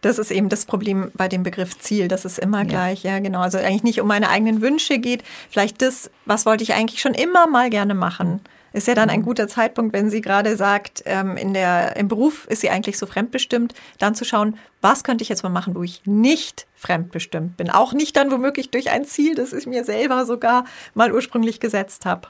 Das 0.00 0.18
ist 0.18 0.30
eben 0.30 0.48
das 0.48 0.64
Problem 0.64 1.10
bei 1.14 1.28
dem 1.28 1.42
Begriff 1.42 1.78
Ziel. 1.78 2.08
Das 2.08 2.24
ist 2.24 2.38
immer 2.38 2.58
ja. 2.58 2.64
gleich, 2.64 3.02
ja, 3.02 3.18
genau. 3.18 3.40
Also 3.40 3.58
eigentlich 3.58 3.82
nicht 3.82 4.00
um 4.00 4.06
meine 4.06 4.28
eigenen 4.28 4.60
Wünsche 4.60 4.98
geht. 4.98 5.22
Vielleicht 5.50 5.82
das, 5.82 6.10
was 6.24 6.46
wollte 6.46 6.62
ich 6.64 6.74
eigentlich 6.74 7.00
schon 7.00 7.14
immer 7.14 7.46
mal 7.46 7.70
gerne 7.70 7.94
machen. 7.94 8.40
Ist 8.72 8.86
ja 8.86 8.94
dann 8.94 9.08
ein 9.08 9.20
mhm. 9.20 9.24
guter 9.24 9.48
Zeitpunkt, 9.48 9.94
wenn 9.94 10.10
sie 10.10 10.20
gerade 10.20 10.56
sagt, 10.56 11.02
ähm, 11.06 11.36
in 11.36 11.54
der, 11.54 11.96
im 11.96 12.06
Beruf 12.08 12.46
ist 12.48 12.60
sie 12.60 12.70
eigentlich 12.70 12.98
so 12.98 13.06
fremdbestimmt, 13.06 13.74
dann 13.98 14.14
zu 14.14 14.24
schauen, 14.24 14.58
was 14.82 15.04
könnte 15.04 15.22
ich 15.22 15.28
jetzt 15.30 15.42
mal 15.42 15.48
machen, 15.48 15.74
wo 15.74 15.82
ich 15.82 16.02
nicht 16.04 16.66
fremdbestimmt 16.74 17.56
bin. 17.56 17.70
Auch 17.70 17.94
nicht 17.94 18.16
dann 18.16 18.30
womöglich 18.30 18.70
durch 18.70 18.90
ein 18.90 19.04
Ziel, 19.04 19.34
das 19.34 19.52
ich 19.52 19.66
mir 19.66 19.84
selber 19.84 20.26
sogar 20.26 20.64
mal 20.94 21.12
ursprünglich 21.12 21.60
gesetzt 21.60 22.04
habe. 22.04 22.28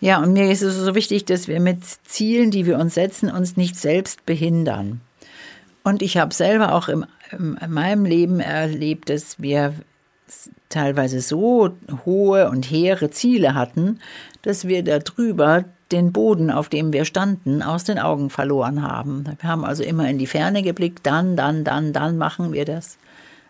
Ja, 0.00 0.18
und 0.18 0.32
mir 0.32 0.50
ist 0.50 0.62
es 0.62 0.74
so 0.76 0.94
wichtig, 0.94 1.26
dass 1.26 1.48
wir 1.48 1.60
mit 1.60 1.84
Zielen, 2.04 2.50
die 2.50 2.66
wir 2.66 2.78
uns 2.78 2.94
setzen, 2.94 3.30
uns 3.30 3.56
nicht 3.56 3.76
selbst 3.76 4.24
behindern. 4.24 5.00
Und 5.88 6.02
ich 6.02 6.18
habe 6.18 6.34
selber 6.34 6.74
auch 6.74 6.88
im, 6.88 7.06
in 7.32 7.56
meinem 7.72 8.04
Leben 8.04 8.40
erlebt, 8.40 9.08
dass 9.08 9.40
wir 9.40 9.72
teilweise 10.68 11.22
so 11.22 11.70
hohe 12.04 12.50
und 12.50 12.70
hehre 12.70 13.08
Ziele 13.08 13.54
hatten, 13.54 13.98
dass 14.42 14.68
wir 14.68 14.84
darüber 14.84 15.64
den 15.90 16.12
Boden, 16.12 16.50
auf 16.50 16.68
dem 16.68 16.92
wir 16.92 17.06
standen, 17.06 17.62
aus 17.62 17.84
den 17.84 17.98
Augen 17.98 18.28
verloren 18.28 18.82
haben. 18.82 19.24
Wir 19.40 19.48
haben 19.48 19.64
also 19.64 19.82
immer 19.82 20.10
in 20.10 20.18
die 20.18 20.26
Ferne 20.26 20.62
geblickt, 20.62 21.06
dann, 21.06 21.36
dann, 21.36 21.64
dann, 21.64 21.94
dann 21.94 22.18
machen 22.18 22.52
wir 22.52 22.66
das. 22.66 22.98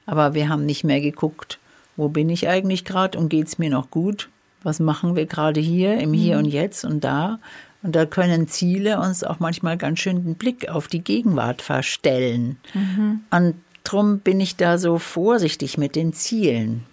Aber 0.06 0.34
wir 0.34 0.48
haben 0.48 0.64
nicht 0.64 0.84
mehr 0.84 1.00
geguckt, 1.00 1.58
wo 1.96 2.08
bin 2.08 2.30
ich 2.30 2.48
eigentlich 2.48 2.84
gerade 2.84 3.18
und 3.18 3.30
geht 3.30 3.48
es 3.48 3.58
mir 3.58 3.70
noch 3.70 3.90
gut? 3.90 4.28
Was 4.62 4.78
machen 4.78 5.16
wir 5.16 5.26
gerade 5.26 5.58
hier, 5.58 5.98
im 5.98 6.12
Hier 6.12 6.38
mhm. 6.38 6.44
und 6.44 6.50
Jetzt 6.50 6.84
und 6.84 7.02
da? 7.02 7.40
Und 7.82 7.94
da 7.94 8.06
können 8.06 8.48
Ziele 8.48 9.00
uns 9.00 9.22
auch 9.22 9.38
manchmal 9.38 9.76
ganz 9.76 10.00
schön 10.00 10.24
den 10.24 10.34
Blick 10.34 10.68
auf 10.68 10.88
die 10.88 11.02
Gegenwart 11.02 11.62
verstellen. 11.62 12.56
Mhm. 12.74 13.20
Und 13.30 13.54
darum 13.84 14.18
bin 14.18 14.40
ich 14.40 14.56
da 14.56 14.78
so 14.78 14.98
vorsichtig 14.98 15.78
mit 15.78 15.94
den 15.94 16.12
Zielen. 16.12 16.84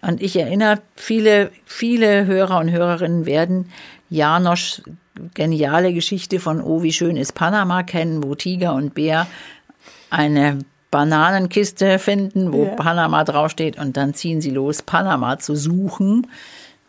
Und 0.00 0.22
ich 0.22 0.36
erinnere, 0.36 0.80
viele, 0.94 1.50
viele 1.66 2.26
Hörer 2.26 2.58
und 2.58 2.70
Hörerinnen 2.70 3.26
werden 3.26 3.66
Janosch 4.08 4.82
geniale 5.34 5.92
Geschichte 5.92 6.40
von 6.40 6.62
Oh, 6.62 6.82
wie 6.82 6.92
schön 6.92 7.16
ist 7.16 7.34
Panama 7.34 7.82
kennen, 7.82 8.22
wo 8.22 8.34
Tiger 8.34 8.74
und 8.74 8.94
Bär 8.94 9.26
eine 10.08 10.58
Bananenkiste 10.90 11.98
finden, 11.98 12.52
wo 12.52 12.64
ja. 12.64 12.70
Panama 12.70 13.22
draufsteht 13.24 13.78
und 13.78 13.96
dann 13.96 14.14
ziehen 14.14 14.40
sie 14.40 14.50
los, 14.50 14.82
Panama 14.82 15.38
zu 15.38 15.54
suchen, 15.54 16.26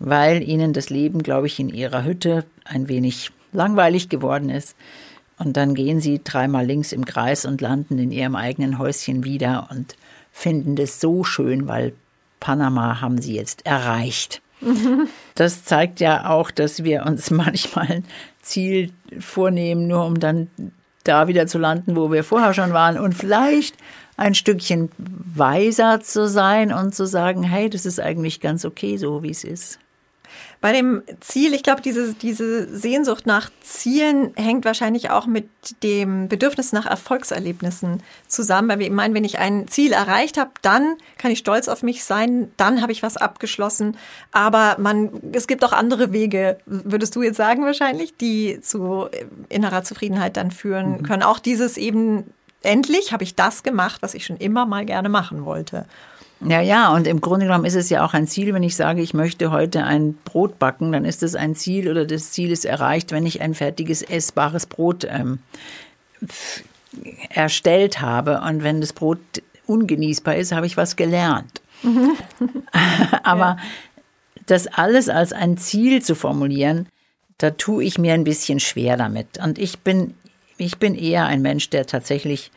weil 0.04 0.48
ihnen 0.48 0.74
das 0.74 0.90
Leben, 0.90 1.22
glaube 1.22 1.48
ich, 1.48 1.60
in 1.60 1.70
ihrer 1.70 2.04
Hütte 2.04 2.46
ein 2.66 2.88
wenig 2.88 3.32
langweilig 3.54 4.10
geworden 4.10 4.50
ist. 4.50 4.76
Und 5.38 5.58
dann 5.58 5.76
gehen 5.76 6.02
sie 6.02 6.22
dreimal 6.24 6.66
links 6.66 6.92
im 6.92 7.06
Kreis 7.06 7.46
und 7.46 7.62
landen 7.62 7.98
in 8.00 8.12
ihrem 8.12 8.36
eigenen 8.36 8.78
Häuschen 8.78 9.24
wieder 9.24 9.68
und 9.72 9.96
finden 10.32 10.76
das 10.76 11.00
so 11.00 11.24
schön, 11.24 11.68
weil 11.68 11.94
Panama 12.40 13.02
haben 13.02 13.22
sie 13.22 13.36
jetzt 13.36 13.66
erreicht. 13.66 14.42
Das 15.34 15.64
zeigt 15.64 16.00
ja 16.02 16.30
auch, 16.30 16.52
dass 16.52 16.84
wir 16.84 17.06
uns 17.06 17.32
manchmal 17.32 17.88
ein 17.88 18.06
Ziel 18.42 18.92
vornehmen, 19.20 19.88
nur 19.88 20.06
um 20.06 20.20
dann 20.20 20.50
da 21.04 21.28
wieder 21.28 21.48
zu 21.48 21.58
landen, 21.58 21.96
wo 21.96 22.12
wir 22.12 22.24
vorher 22.24 22.54
schon 22.54 22.74
waren 22.74 23.00
und 23.00 23.14
vielleicht 23.14 23.76
ein 24.18 24.36
Stückchen 24.36 24.90
weiser 25.00 26.00
zu 26.02 26.28
sein 26.28 26.72
und 26.72 26.94
zu 26.94 27.08
sagen, 27.08 27.42
hey, 27.42 27.72
das 27.72 27.88
ist 27.88 28.00
eigentlich 28.00 28.40
ganz 28.40 28.66
okay 28.66 28.98
so, 28.98 29.24
wie 29.24 29.32
es 29.32 29.44
ist. 29.44 29.80
Bei 30.62 30.74
dem 30.74 31.02
Ziel, 31.22 31.56
ich 31.56 31.64
glaube, 31.64 31.82
diese, 31.82 32.14
diese 32.14 32.78
Sehnsucht 32.78 33.26
nach 33.26 33.50
Zielen 33.62 34.32
hängt 34.36 34.64
wahrscheinlich 34.64 35.10
auch 35.10 35.26
mit 35.26 35.50
dem 35.82 36.28
Bedürfnis 36.28 36.72
nach 36.72 36.86
Erfolgserlebnissen 36.86 38.04
zusammen. 38.28 38.70
Weil 38.70 38.84
ich 38.84 38.92
meine, 38.92 39.16
wenn 39.16 39.24
ich 39.24 39.40
ein 39.40 39.68
Ziel 39.68 39.92
erreicht 39.92 40.38
habe, 40.38 40.52
dann 40.62 40.98
kann 41.18 41.32
ich 41.32 41.40
stolz 41.40 41.68
auf 41.68 41.82
mich 41.82 42.04
sein, 42.04 42.52
dann 42.58 42.84
habe 42.84 42.92
ich 42.92 43.02
was 43.02 43.18
abgeschlossen. 43.18 43.98
Aber 44.32 44.76
man, 44.78 45.10
es 45.34 45.48
gibt 45.48 45.66
auch 45.66 45.74
andere 45.74 46.14
Wege, 46.14 46.60
würdest 46.68 47.16
du 47.16 47.24
jetzt 47.24 47.38
sagen 47.38 47.66
wahrscheinlich, 47.66 48.16
die 48.18 48.62
zu 48.62 49.08
innerer 49.50 49.84
Zufriedenheit 49.84 50.38
dann 50.38 50.52
führen 50.52 51.00
mhm. 51.00 51.04
können. 51.04 51.24
Auch 51.24 51.40
dieses 51.40 51.78
eben, 51.78 52.32
endlich 52.62 53.14
habe 53.14 53.24
ich 53.24 53.34
das 53.34 53.64
gemacht, 53.64 54.04
was 54.04 54.14
ich 54.14 54.28
schon 54.28 54.38
immer 54.38 54.68
mal 54.68 54.86
gerne 54.86 55.10
machen 55.10 55.44
wollte. 55.44 55.88
Ja, 56.48 56.60
ja, 56.60 56.94
und 56.94 57.06
im 57.06 57.22
Grunde 57.22 57.46
genommen 57.46 57.66
ist 57.66 57.76
es 57.76 57.90
ja 57.90 58.04
auch 58.04 58.14
ein 58.14 58.26
Ziel, 58.26 58.54
wenn 58.54 58.64
ich 58.64 58.76
sage, 58.76 59.02
ich 59.02 59.14
möchte 59.14 59.52
heute 59.52 59.84
ein 59.84 60.16
Brot 60.26 60.58
backen, 60.58 60.92
dann 60.92 61.06
ist 61.06 61.22
es 61.22 61.36
ein 61.36 61.56
Ziel 61.56 61.90
oder 61.90 62.06
das 62.06 62.32
Ziel 62.32 62.52
ist 62.52 62.66
erreicht, 62.66 63.12
wenn 63.12 63.26
ich 63.26 63.42
ein 63.42 63.54
fertiges, 63.54 64.02
essbares 64.02 64.66
Brot 64.66 65.06
ähm, 65.08 65.40
erstellt 67.30 68.02
habe. 68.02 68.42
Und 68.42 68.64
wenn 68.64 68.82
das 68.82 68.94
Brot 68.94 69.20
ungenießbar 69.68 70.36
ist, 70.36 70.52
habe 70.52 70.66
ich 70.66 70.78
was 70.78 70.96
gelernt. 70.96 71.62
Aber 73.24 73.40
ja. 73.40 73.58
das 74.48 74.68
alles 74.68 75.10
als 75.10 75.34
ein 75.34 75.58
Ziel 75.58 76.02
zu 76.02 76.16
formulieren, 76.16 76.88
da 77.38 77.52
tue 77.52 77.84
ich 77.84 77.98
mir 77.98 78.14
ein 78.14 78.24
bisschen 78.24 78.60
schwer 78.60 78.98
damit. 78.98 79.40
Und 79.44 79.60
ich 79.60 79.80
bin, 79.80 80.16
ich 80.58 80.80
bin 80.80 80.96
eher 80.96 81.26
ein 81.26 81.42
Mensch, 81.42 81.70
der 81.70 81.86
tatsächlich 81.86 82.52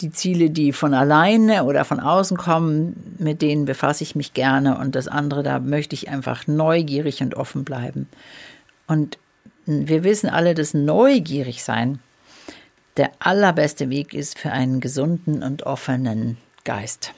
die 0.00 0.10
Ziele, 0.10 0.50
die 0.50 0.72
von 0.72 0.92
alleine 0.92 1.64
oder 1.64 1.84
von 1.84 2.00
außen 2.00 2.36
kommen, 2.36 3.16
mit 3.18 3.42
denen 3.42 3.64
befasse 3.64 4.02
ich 4.02 4.16
mich 4.16 4.34
gerne 4.34 4.78
und 4.78 4.94
das 4.94 5.08
andere, 5.08 5.42
da 5.42 5.60
möchte 5.60 5.94
ich 5.94 6.08
einfach 6.08 6.46
neugierig 6.46 7.22
und 7.22 7.34
offen 7.36 7.64
bleiben. 7.64 8.08
Und 8.86 9.18
wir 9.66 10.04
wissen 10.04 10.28
alle, 10.28 10.54
dass 10.54 10.74
neugierig 10.74 11.64
sein 11.64 12.00
der 12.96 13.10
allerbeste 13.18 13.90
Weg 13.90 14.14
ist 14.14 14.38
für 14.38 14.52
einen 14.52 14.80
gesunden 14.80 15.42
und 15.42 15.64
offenen 15.64 16.36
Geist. 16.64 17.12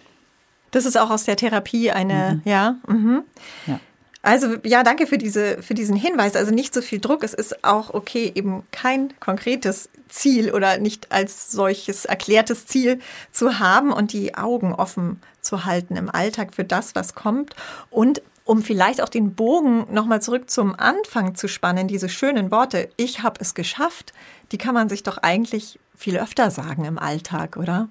Das 0.71 0.87
ist 0.87 0.97
auch 0.97 1.11
aus 1.11 1.25
der 1.25 1.37
Therapie 1.37 1.91
eine, 1.91 2.41
mhm. 2.45 2.51
ja. 2.51 2.77
Mhm. 2.89 3.23
ja. 3.67 3.81
Also 4.23 4.57
ja, 4.65 4.83
danke 4.83 5.07
für, 5.07 5.19
diese, 5.19 5.63
für 5.63 5.75
diesen 5.75 5.97
Hinweis. 5.97 6.35
Also 6.35 6.53
nicht 6.53 6.75
so 6.75 6.83
viel 6.83 6.99
Druck. 6.99 7.23
Es 7.23 7.35
ist 7.35 7.65
auch 7.65 7.95
okay, 7.95 8.33
eben 8.35 8.65
kein 8.73 9.13
konkretes 9.21 9.89
Ziel 10.09 10.53
oder 10.53 10.79
nicht 10.79 11.13
als 11.13 11.53
solches 11.53 12.05
erklärtes 12.05 12.67
Ziel 12.67 12.99
zu 13.31 13.59
haben 13.59 13.93
und 13.93 14.13
die 14.13 14.35
Augen 14.35 14.75
offen 14.75 15.21
zu 15.41 15.65
halten 15.65 15.97
im 15.97 16.11
Alltag 16.11 16.55
für 16.55 16.65
das, 16.65 16.95
was 16.95 17.15
kommt. 17.15 17.55
Und 17.91 18.23
um 18.45 18.63
vielleicht 18.63 19.01
auch 19.01 19.09
den 19.09 19.35
Bogen 19.35 19.87
nochmal 19.93 20.23
zurück 20.23 20.51
zum 20.51 20.75
Anfang 20.79 21.35
zu 21.35 21.49
spannen, 21.49 21.89
diese 21.89 22.09
schönen 22.09 22.51
Worte, 22.51 22.89
ich 22.97 23.23
habe 23.23 23.41
es 23.41 23.55
geschafft, 23.55 24.13
die 24.53 24.59
kann 24.59 24.75
man 24.75 24.89
sich 24.89 25.03
doch 25.03 25.19
eigentlich 25.19 25.79
viel 25.97 26.17
öfter 26.17 26.51
sagen 26.51 26.85
im 26.85 26.99
Alltag, 26.99 27.57
oder? 27.57 27.89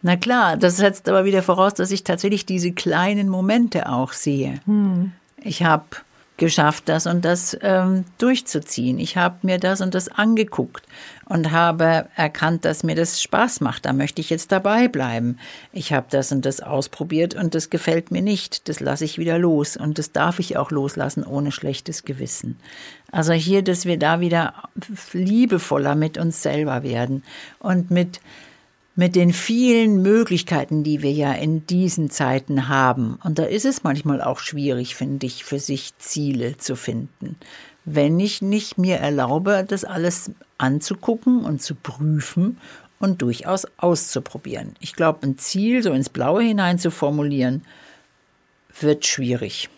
Na 0.00 0.16
klar, 0.16 0.56
das 0.56 0.78
setzt 0.78 1.08
aber 1.08 1.24
wieder 1.24 1.42
voraus, 1.42 1.74
dass 1.74 1.92
ich 1.92 2.02
tatsächlich 2.02 2.44
diese 2.44 2.72
kleinen 2.72 3.28
Momente 3.28 3.88
auch 3.88 4.12
sehe. 4.12 4.60
Hm 4.66 5.12
ich 5.44 5.62
habe 5.62 5.86
geschafft, 6.42 6.88
das 6.88 7.06
und 7.06 7.24
das 7.24 7.56
ähm, 7.62 8.04
durchzuziehen. 8.18 8.98
Ich 8.98 9.16
habe 9.16 9.36
mir 9.42 9.58
das 9.58 9.80
und 9.80 9.94
das 9.94 10.08
angeguckt 10.08 10.84
und 11.26 11.52
habe 11.52 12.08
erkannt, 12.16 12.64
dass 12.64 12.82
mir 12.82 12.96
das 12.96 13.22
Spaß 13.22 13.60
macht. 13.60 13.84
Da 13.84 13.92
möchte 13.92 14.20
ich 14.20 14.28
jetzt 14.28 14.50
dabei 14.50 14.88
bleiben. 14.88 15.38
Ich 15.72 15.92
habe 15.92 16.06
das 16.10 16.32
und 16.32 16.44
das 16.44 16.60
ausprobiert 16.60 17.34
und 17.34 17.54
das 17.54 17.70
gefällt 17.70 18.10
mir 18.10 18.22
nicht. 18.22 18.68
Das 18.68 18.80
lasse 18.80 19.04
ich 19.04 19.18
wieder 19.18 19.38
los 19.38 19.76
und 19.76 19.98
das 19.98 20.10
darf 20.10 20.40
ich 20.40 20.56
auch 20.56 20.72
loslassen 20.72 21.24
ohne 21.24 21.52
schlechtes 21.52 22.02
Gewissen. 22.02 22.58
Also 23.12 23.34
hier, 23.34 23.62
dass 23.62 23.84
wir 23.84 23.98
da 23.98 24.18
wieder 24.18 24.54
liebevoller 25.12 25.94
mit 25.94 26.18
uns 26.18 26.42
selber 26.42 26.82
werden 26.82 27.22
und 27.60 27.90
mit 27.90 28.20
mit 28.94 29.16
den 29.16 29.32
vielen 29.32 30.02
Möglichkeiten, 30.02 30.82
die 30.84 31.02
wir 31.02 31.12
ja 31.12 31.32
in 31.32 31.66
diesen 31.66 32.10
Zeiten 32.10 32.68
haben. 32.68 33.18
Und 33.24 33.38
da 33.38 33.44
ist 33.44 33.64
es 33.64 33.84
manchmal 33.84 34.20
auch 34.20 34.38
schwierig, 34.38 34.94
finde 34.94 35.26
ich, 35.26 35.44
für 35.44 35.58
sich 35.58 35.96
Ziele 35.98 36.58
zu 36.58 36.76
finden. 36.76 37.36
Wenn 37.84 38.20
ich 38.20 38.42
nicht 38.42 38.78
mir 38.78 38.96
erlaube, 38.96 39.64
das 39.66 39.84
alles 39.84 40.30
anzugucken 40.58 41.44
und 41.44 41.62
zu 41.62 41.74
prüfen 41.74 42.58
und 43.00 43.22
durchaus 43.22 43.66
auszuprobieren. 43.78 44.74
Ich 44.78 44.94
glaube, 44.94 45.26
ein 45.26 45.38
Ziel 45.38 45.82
so 45.82 45.92
ins 45.92 46.08
Blaue 46.08 46.42
hinein 46.42 46.78
zu 46.78 46.90
formulieren, 46.90 47.62
wird 48.78 49.06
schwierig 49.06 49.68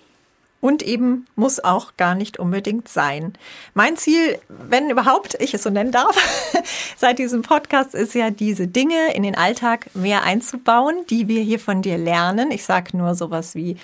und 0.65 0.83
eben 0.83 1.27
muss 1.37 1.63
auch 1.63 1.95
gar 1.99 2.15
nicht 2.15 2.39
unbedingt 2.39 2.89
sein. 2.89 3.35
Mein 3.75 3.99
Ziel, 3.99 4.39
wenn 4.49 4.89
überhaupt 4.89 5.37
ich 5.39 5.53
es 5.53 5.63
so 5.63 5.69
nennen 5.69 5.93
darf, 5.93 6.17
seit 6.97 7.19
diesem 7.19 7.43
Podcast 7.43 7.95
ist 7.95 8.15
ja 8.15 8.31
diese 8.31 8.67
Dinge 8.67 9.13
in 9.15 9.25
den 9.25 9.35
Alltag 9.35 9.91
mehr 9.93 10.23
einzubauen, 10.23 10.95
die 11.11 11.29
wir 11.29 11.43
hier 11.43 11.61
von 11.61 11.83
dir 11.83 11.99
lernen. 11.99 12.51
Ich 12.51 12.65
sage 12.65 12.97
nur 12.97 13.15
sowas 13.15 13.55
wie 13.55 13.77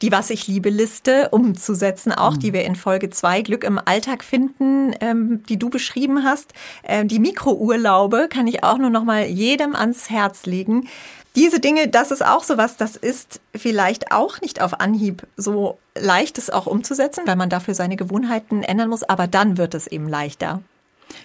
die 0.00 0.12
Was 0.12 0.30
ich 0.30 0.46
liebe 0.46 0.70
Liste 0.70 1.28
umzusetzen, 1.30 2.12
auch 2.12 2.36
mhm. 2.36 2.38
die 2.38 2.52
wir 2.52 2.64
in 2.64 2.76
Folge 2.76 3.10
2 3.10 3.42
Glück 3.42 3.64
im 3.64 3.80
Alltag 3.84 4.22
finden, 4.22 4.94
ähm, 5.00 5.42
die 5.48 5.58
du 5.58 5.70
beschrieben 5.70 6.22
hast. 6.22 6.54
Ähm, 6.84 7.08
die 7.08 7.18
Mikrourlaube 7.18 8.28
kann 8.30 8.46
ich 8.46 8.62
auch 8.62 8.78
nur 8.78 8.90
noch 8.90 9.04
mal 9.04 9.26
jedem 9.26 9.74
ans 9.74 10.08
Herz 10.08 10.46
legen 10.46 10.88
diese 11.36 11.60
Dinge, 11.60 11.88
das 11.88 12.10
ist 12.10 12.24
auch 12.24 12.42
sowas, 12.42 12.76
das 12.76 12.96
ist 12.96 13.40
vielleicht 13.54 14.12
auch 14.12 14.40
nicht 14.40 14.60
auf 14.60 14.80
Anhieb 14.80 15.26
so 15.36 15.78
leicht, 15.96 16.38
es 16.38 16.50
auch 16.50 16.66
umzusetzen, 16.66 17.24
weil 17.26 17.36
man 17.36 17.50
dafür 17.50 17.74
seine 17.74 17.96
Gewohnheiten 17.96 18.62
ändern 18.62 18.88
muss, 18.88 19.02
aber 19.02 19.26
dann 19.26 19.56
wird 19.56 19.74
es 19.74 19.86
eben 19.86 20.08
leichter. 20.08 20.60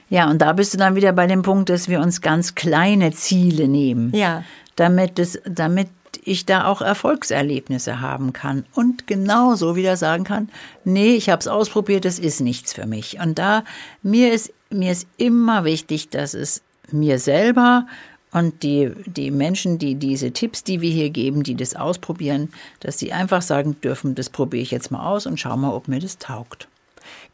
Ja, 0.09 0.29
und 0.29 0.41
da 0.41 0.53
bist 0.53 0.73
du 0.73 0.77
dann 0.77 0.95
wieder 0.95 1.13
bei 1.13 1.27
dem 1.27 1.41
Punkt, 1.41 1.69
dass 1.69 1.89
wir 1.89 1.99
uns 1.99 2.21
ganz 2.21 2.55
kleine 2.55 3.11
Ziele 3.11 3.67
nehmen. 3.67 4.15
Ja. 4.15 4.43
Damit 4.75 5.19
es, 5.19 5.39
damit 5.45 5.89
ich 6.23 6.45
da 6.45 6.65
auch 6.65 6.81
Erfolgserlebnisse 6.81 8.01
haben 8.01 8.33
kann 8.33 8.65
und 8.73 9.07
genauso 9.07 9.75
wieder 9.75 9.97
sagen 9.97 10.23
kann, 10.23 10.49
nee, 10.83 11.15
ich 11.15 11.29
habe 11.29 11.39
es 11.39 11.47
ausprobiert, 11.47 12.05
es 12.05 12.19
ist 12.19 12.41
nichts 12.41 12.73
für 12.73 12.85
mich. 12.85 13.19
Und 13.19 13.37
da 13.37 13.63
mir 14.01 14.33
ist 14.33 14.51
mir 14.69 14.91
ist 14.91 15.07
immer 15.17 15.63
wichtig, 15.63 16.09
dass 16.09 16.33
es 16.33 16.61
mir 16.91 17.19
selber 17.19 17.87
und 18.35 18.63
die, 18.63 18.91
die 19.05 19.31
Menschen, 19.31 19.79
die 19.79 19.95
diese 19.95 20.31
Tipps, 20.31 20.61
die 20.61 20.81
wir 20.81 20.91
hier 20.91 21.09
geben, 21.09 21.43
die 21.43 21.55
das 21.55 21.73
ausprobieren, 21.73 22.49
dass 22.81 22.99
sie 22.99 23.13
einfach 23.13 23.41
sagen 23.41 23.79
dürfen, 23.79 24.13
das 24.13 24.29
probiere 24.29 24.61
ich 24.61 24.71
jetzt 24.71 24.91
mal 24.91 25.07
aus 25.07 25.25
und 25.25 25.39
schau 25.39 25.55
mal, 25.55 25.73
ob 25.73 25.87
mir 25.87 26.01
das 26.01 26.17
taugt. 26.17 26.67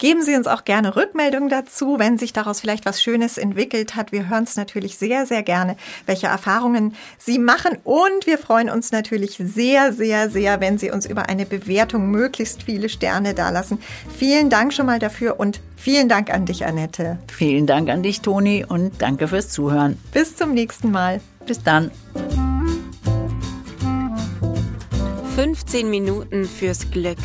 Geben 0.02 0.24
Sie 0.24 0.36
uns 0.36 0.48
auch 0.48 0.66
gerne 0.66 0.96
Rückmeldungen 0.96 1.48
dazu, 1.48 2.00
wenn 2.00 2.18
sich 2.18 2.34
daraus 2.34 2.60
vielleicht 2.60 2.88
was 2.88 3.04
Schönes 3.04 3.38
entwickelt 3.38 3.96
hat. 3.96 4.12
Wir 4.12 4.30
hören 4.30 4.46
es 4.46 4.56
natürlich 4.56 4.98
sehr, 4.98 5.28
sehr 5.28 5.44
gerne, 5.44 5.78
welche 6.08 6.26
Erfahrungen 6.26 6.96
Sie 7.20 7.38
machen. 7.38 7.78
Und 7.84 8.26
wir 8.26 8.40
freuen 8.40 8.72
uns 8.72 8.92
natürlich 8.92 9.38
sehr, 9.38 9.94
sehr, 9.94 10.32
sehr, 10.32 10.60
wenn 10.60 10.80
Sie 10.80 10.90
uns 10.90 11.06
über 11.06 11.30
eine 11.30 11.46
Bewertung 11.46 12.10
möglichst 12.10 12.64
viele 12.64 12.90
Sterne 12.90 13.36
dalassen. 13.36 13.78
Vielen 14.18 14.50
Dank 14.50 14.74
schon 14.74 14.88
mal 14.88 14.98
dafür 14.98 15.40
und 15.40 15.62
vielen 15.76 16.10
Dank 16.10 16.34
an 16.34 16.48
dich, 16.48 16.66
Annette. 16.66 17.20
Vielen 17.32 17.68
Dank 17.68 17.88
an 17.88 18.02
dich, 18.02 18.22
Toni, 18.22 18.66
und 18.68 19.04
danke 19.04 19.28
fürs 19.28 19.50
Zuhören. 19.50 20.00
Bis 20.12 20.36
zum 20.36 20.56
nächsten 20.56 20.90
Mal. 20.90 21.22
Bis 21.46 21.62
dann. 21.62 21.92
15 25.36 25.92
Minuten 25.92 26.46
fürs 26.46 26.90
Glück. 26.90 27.20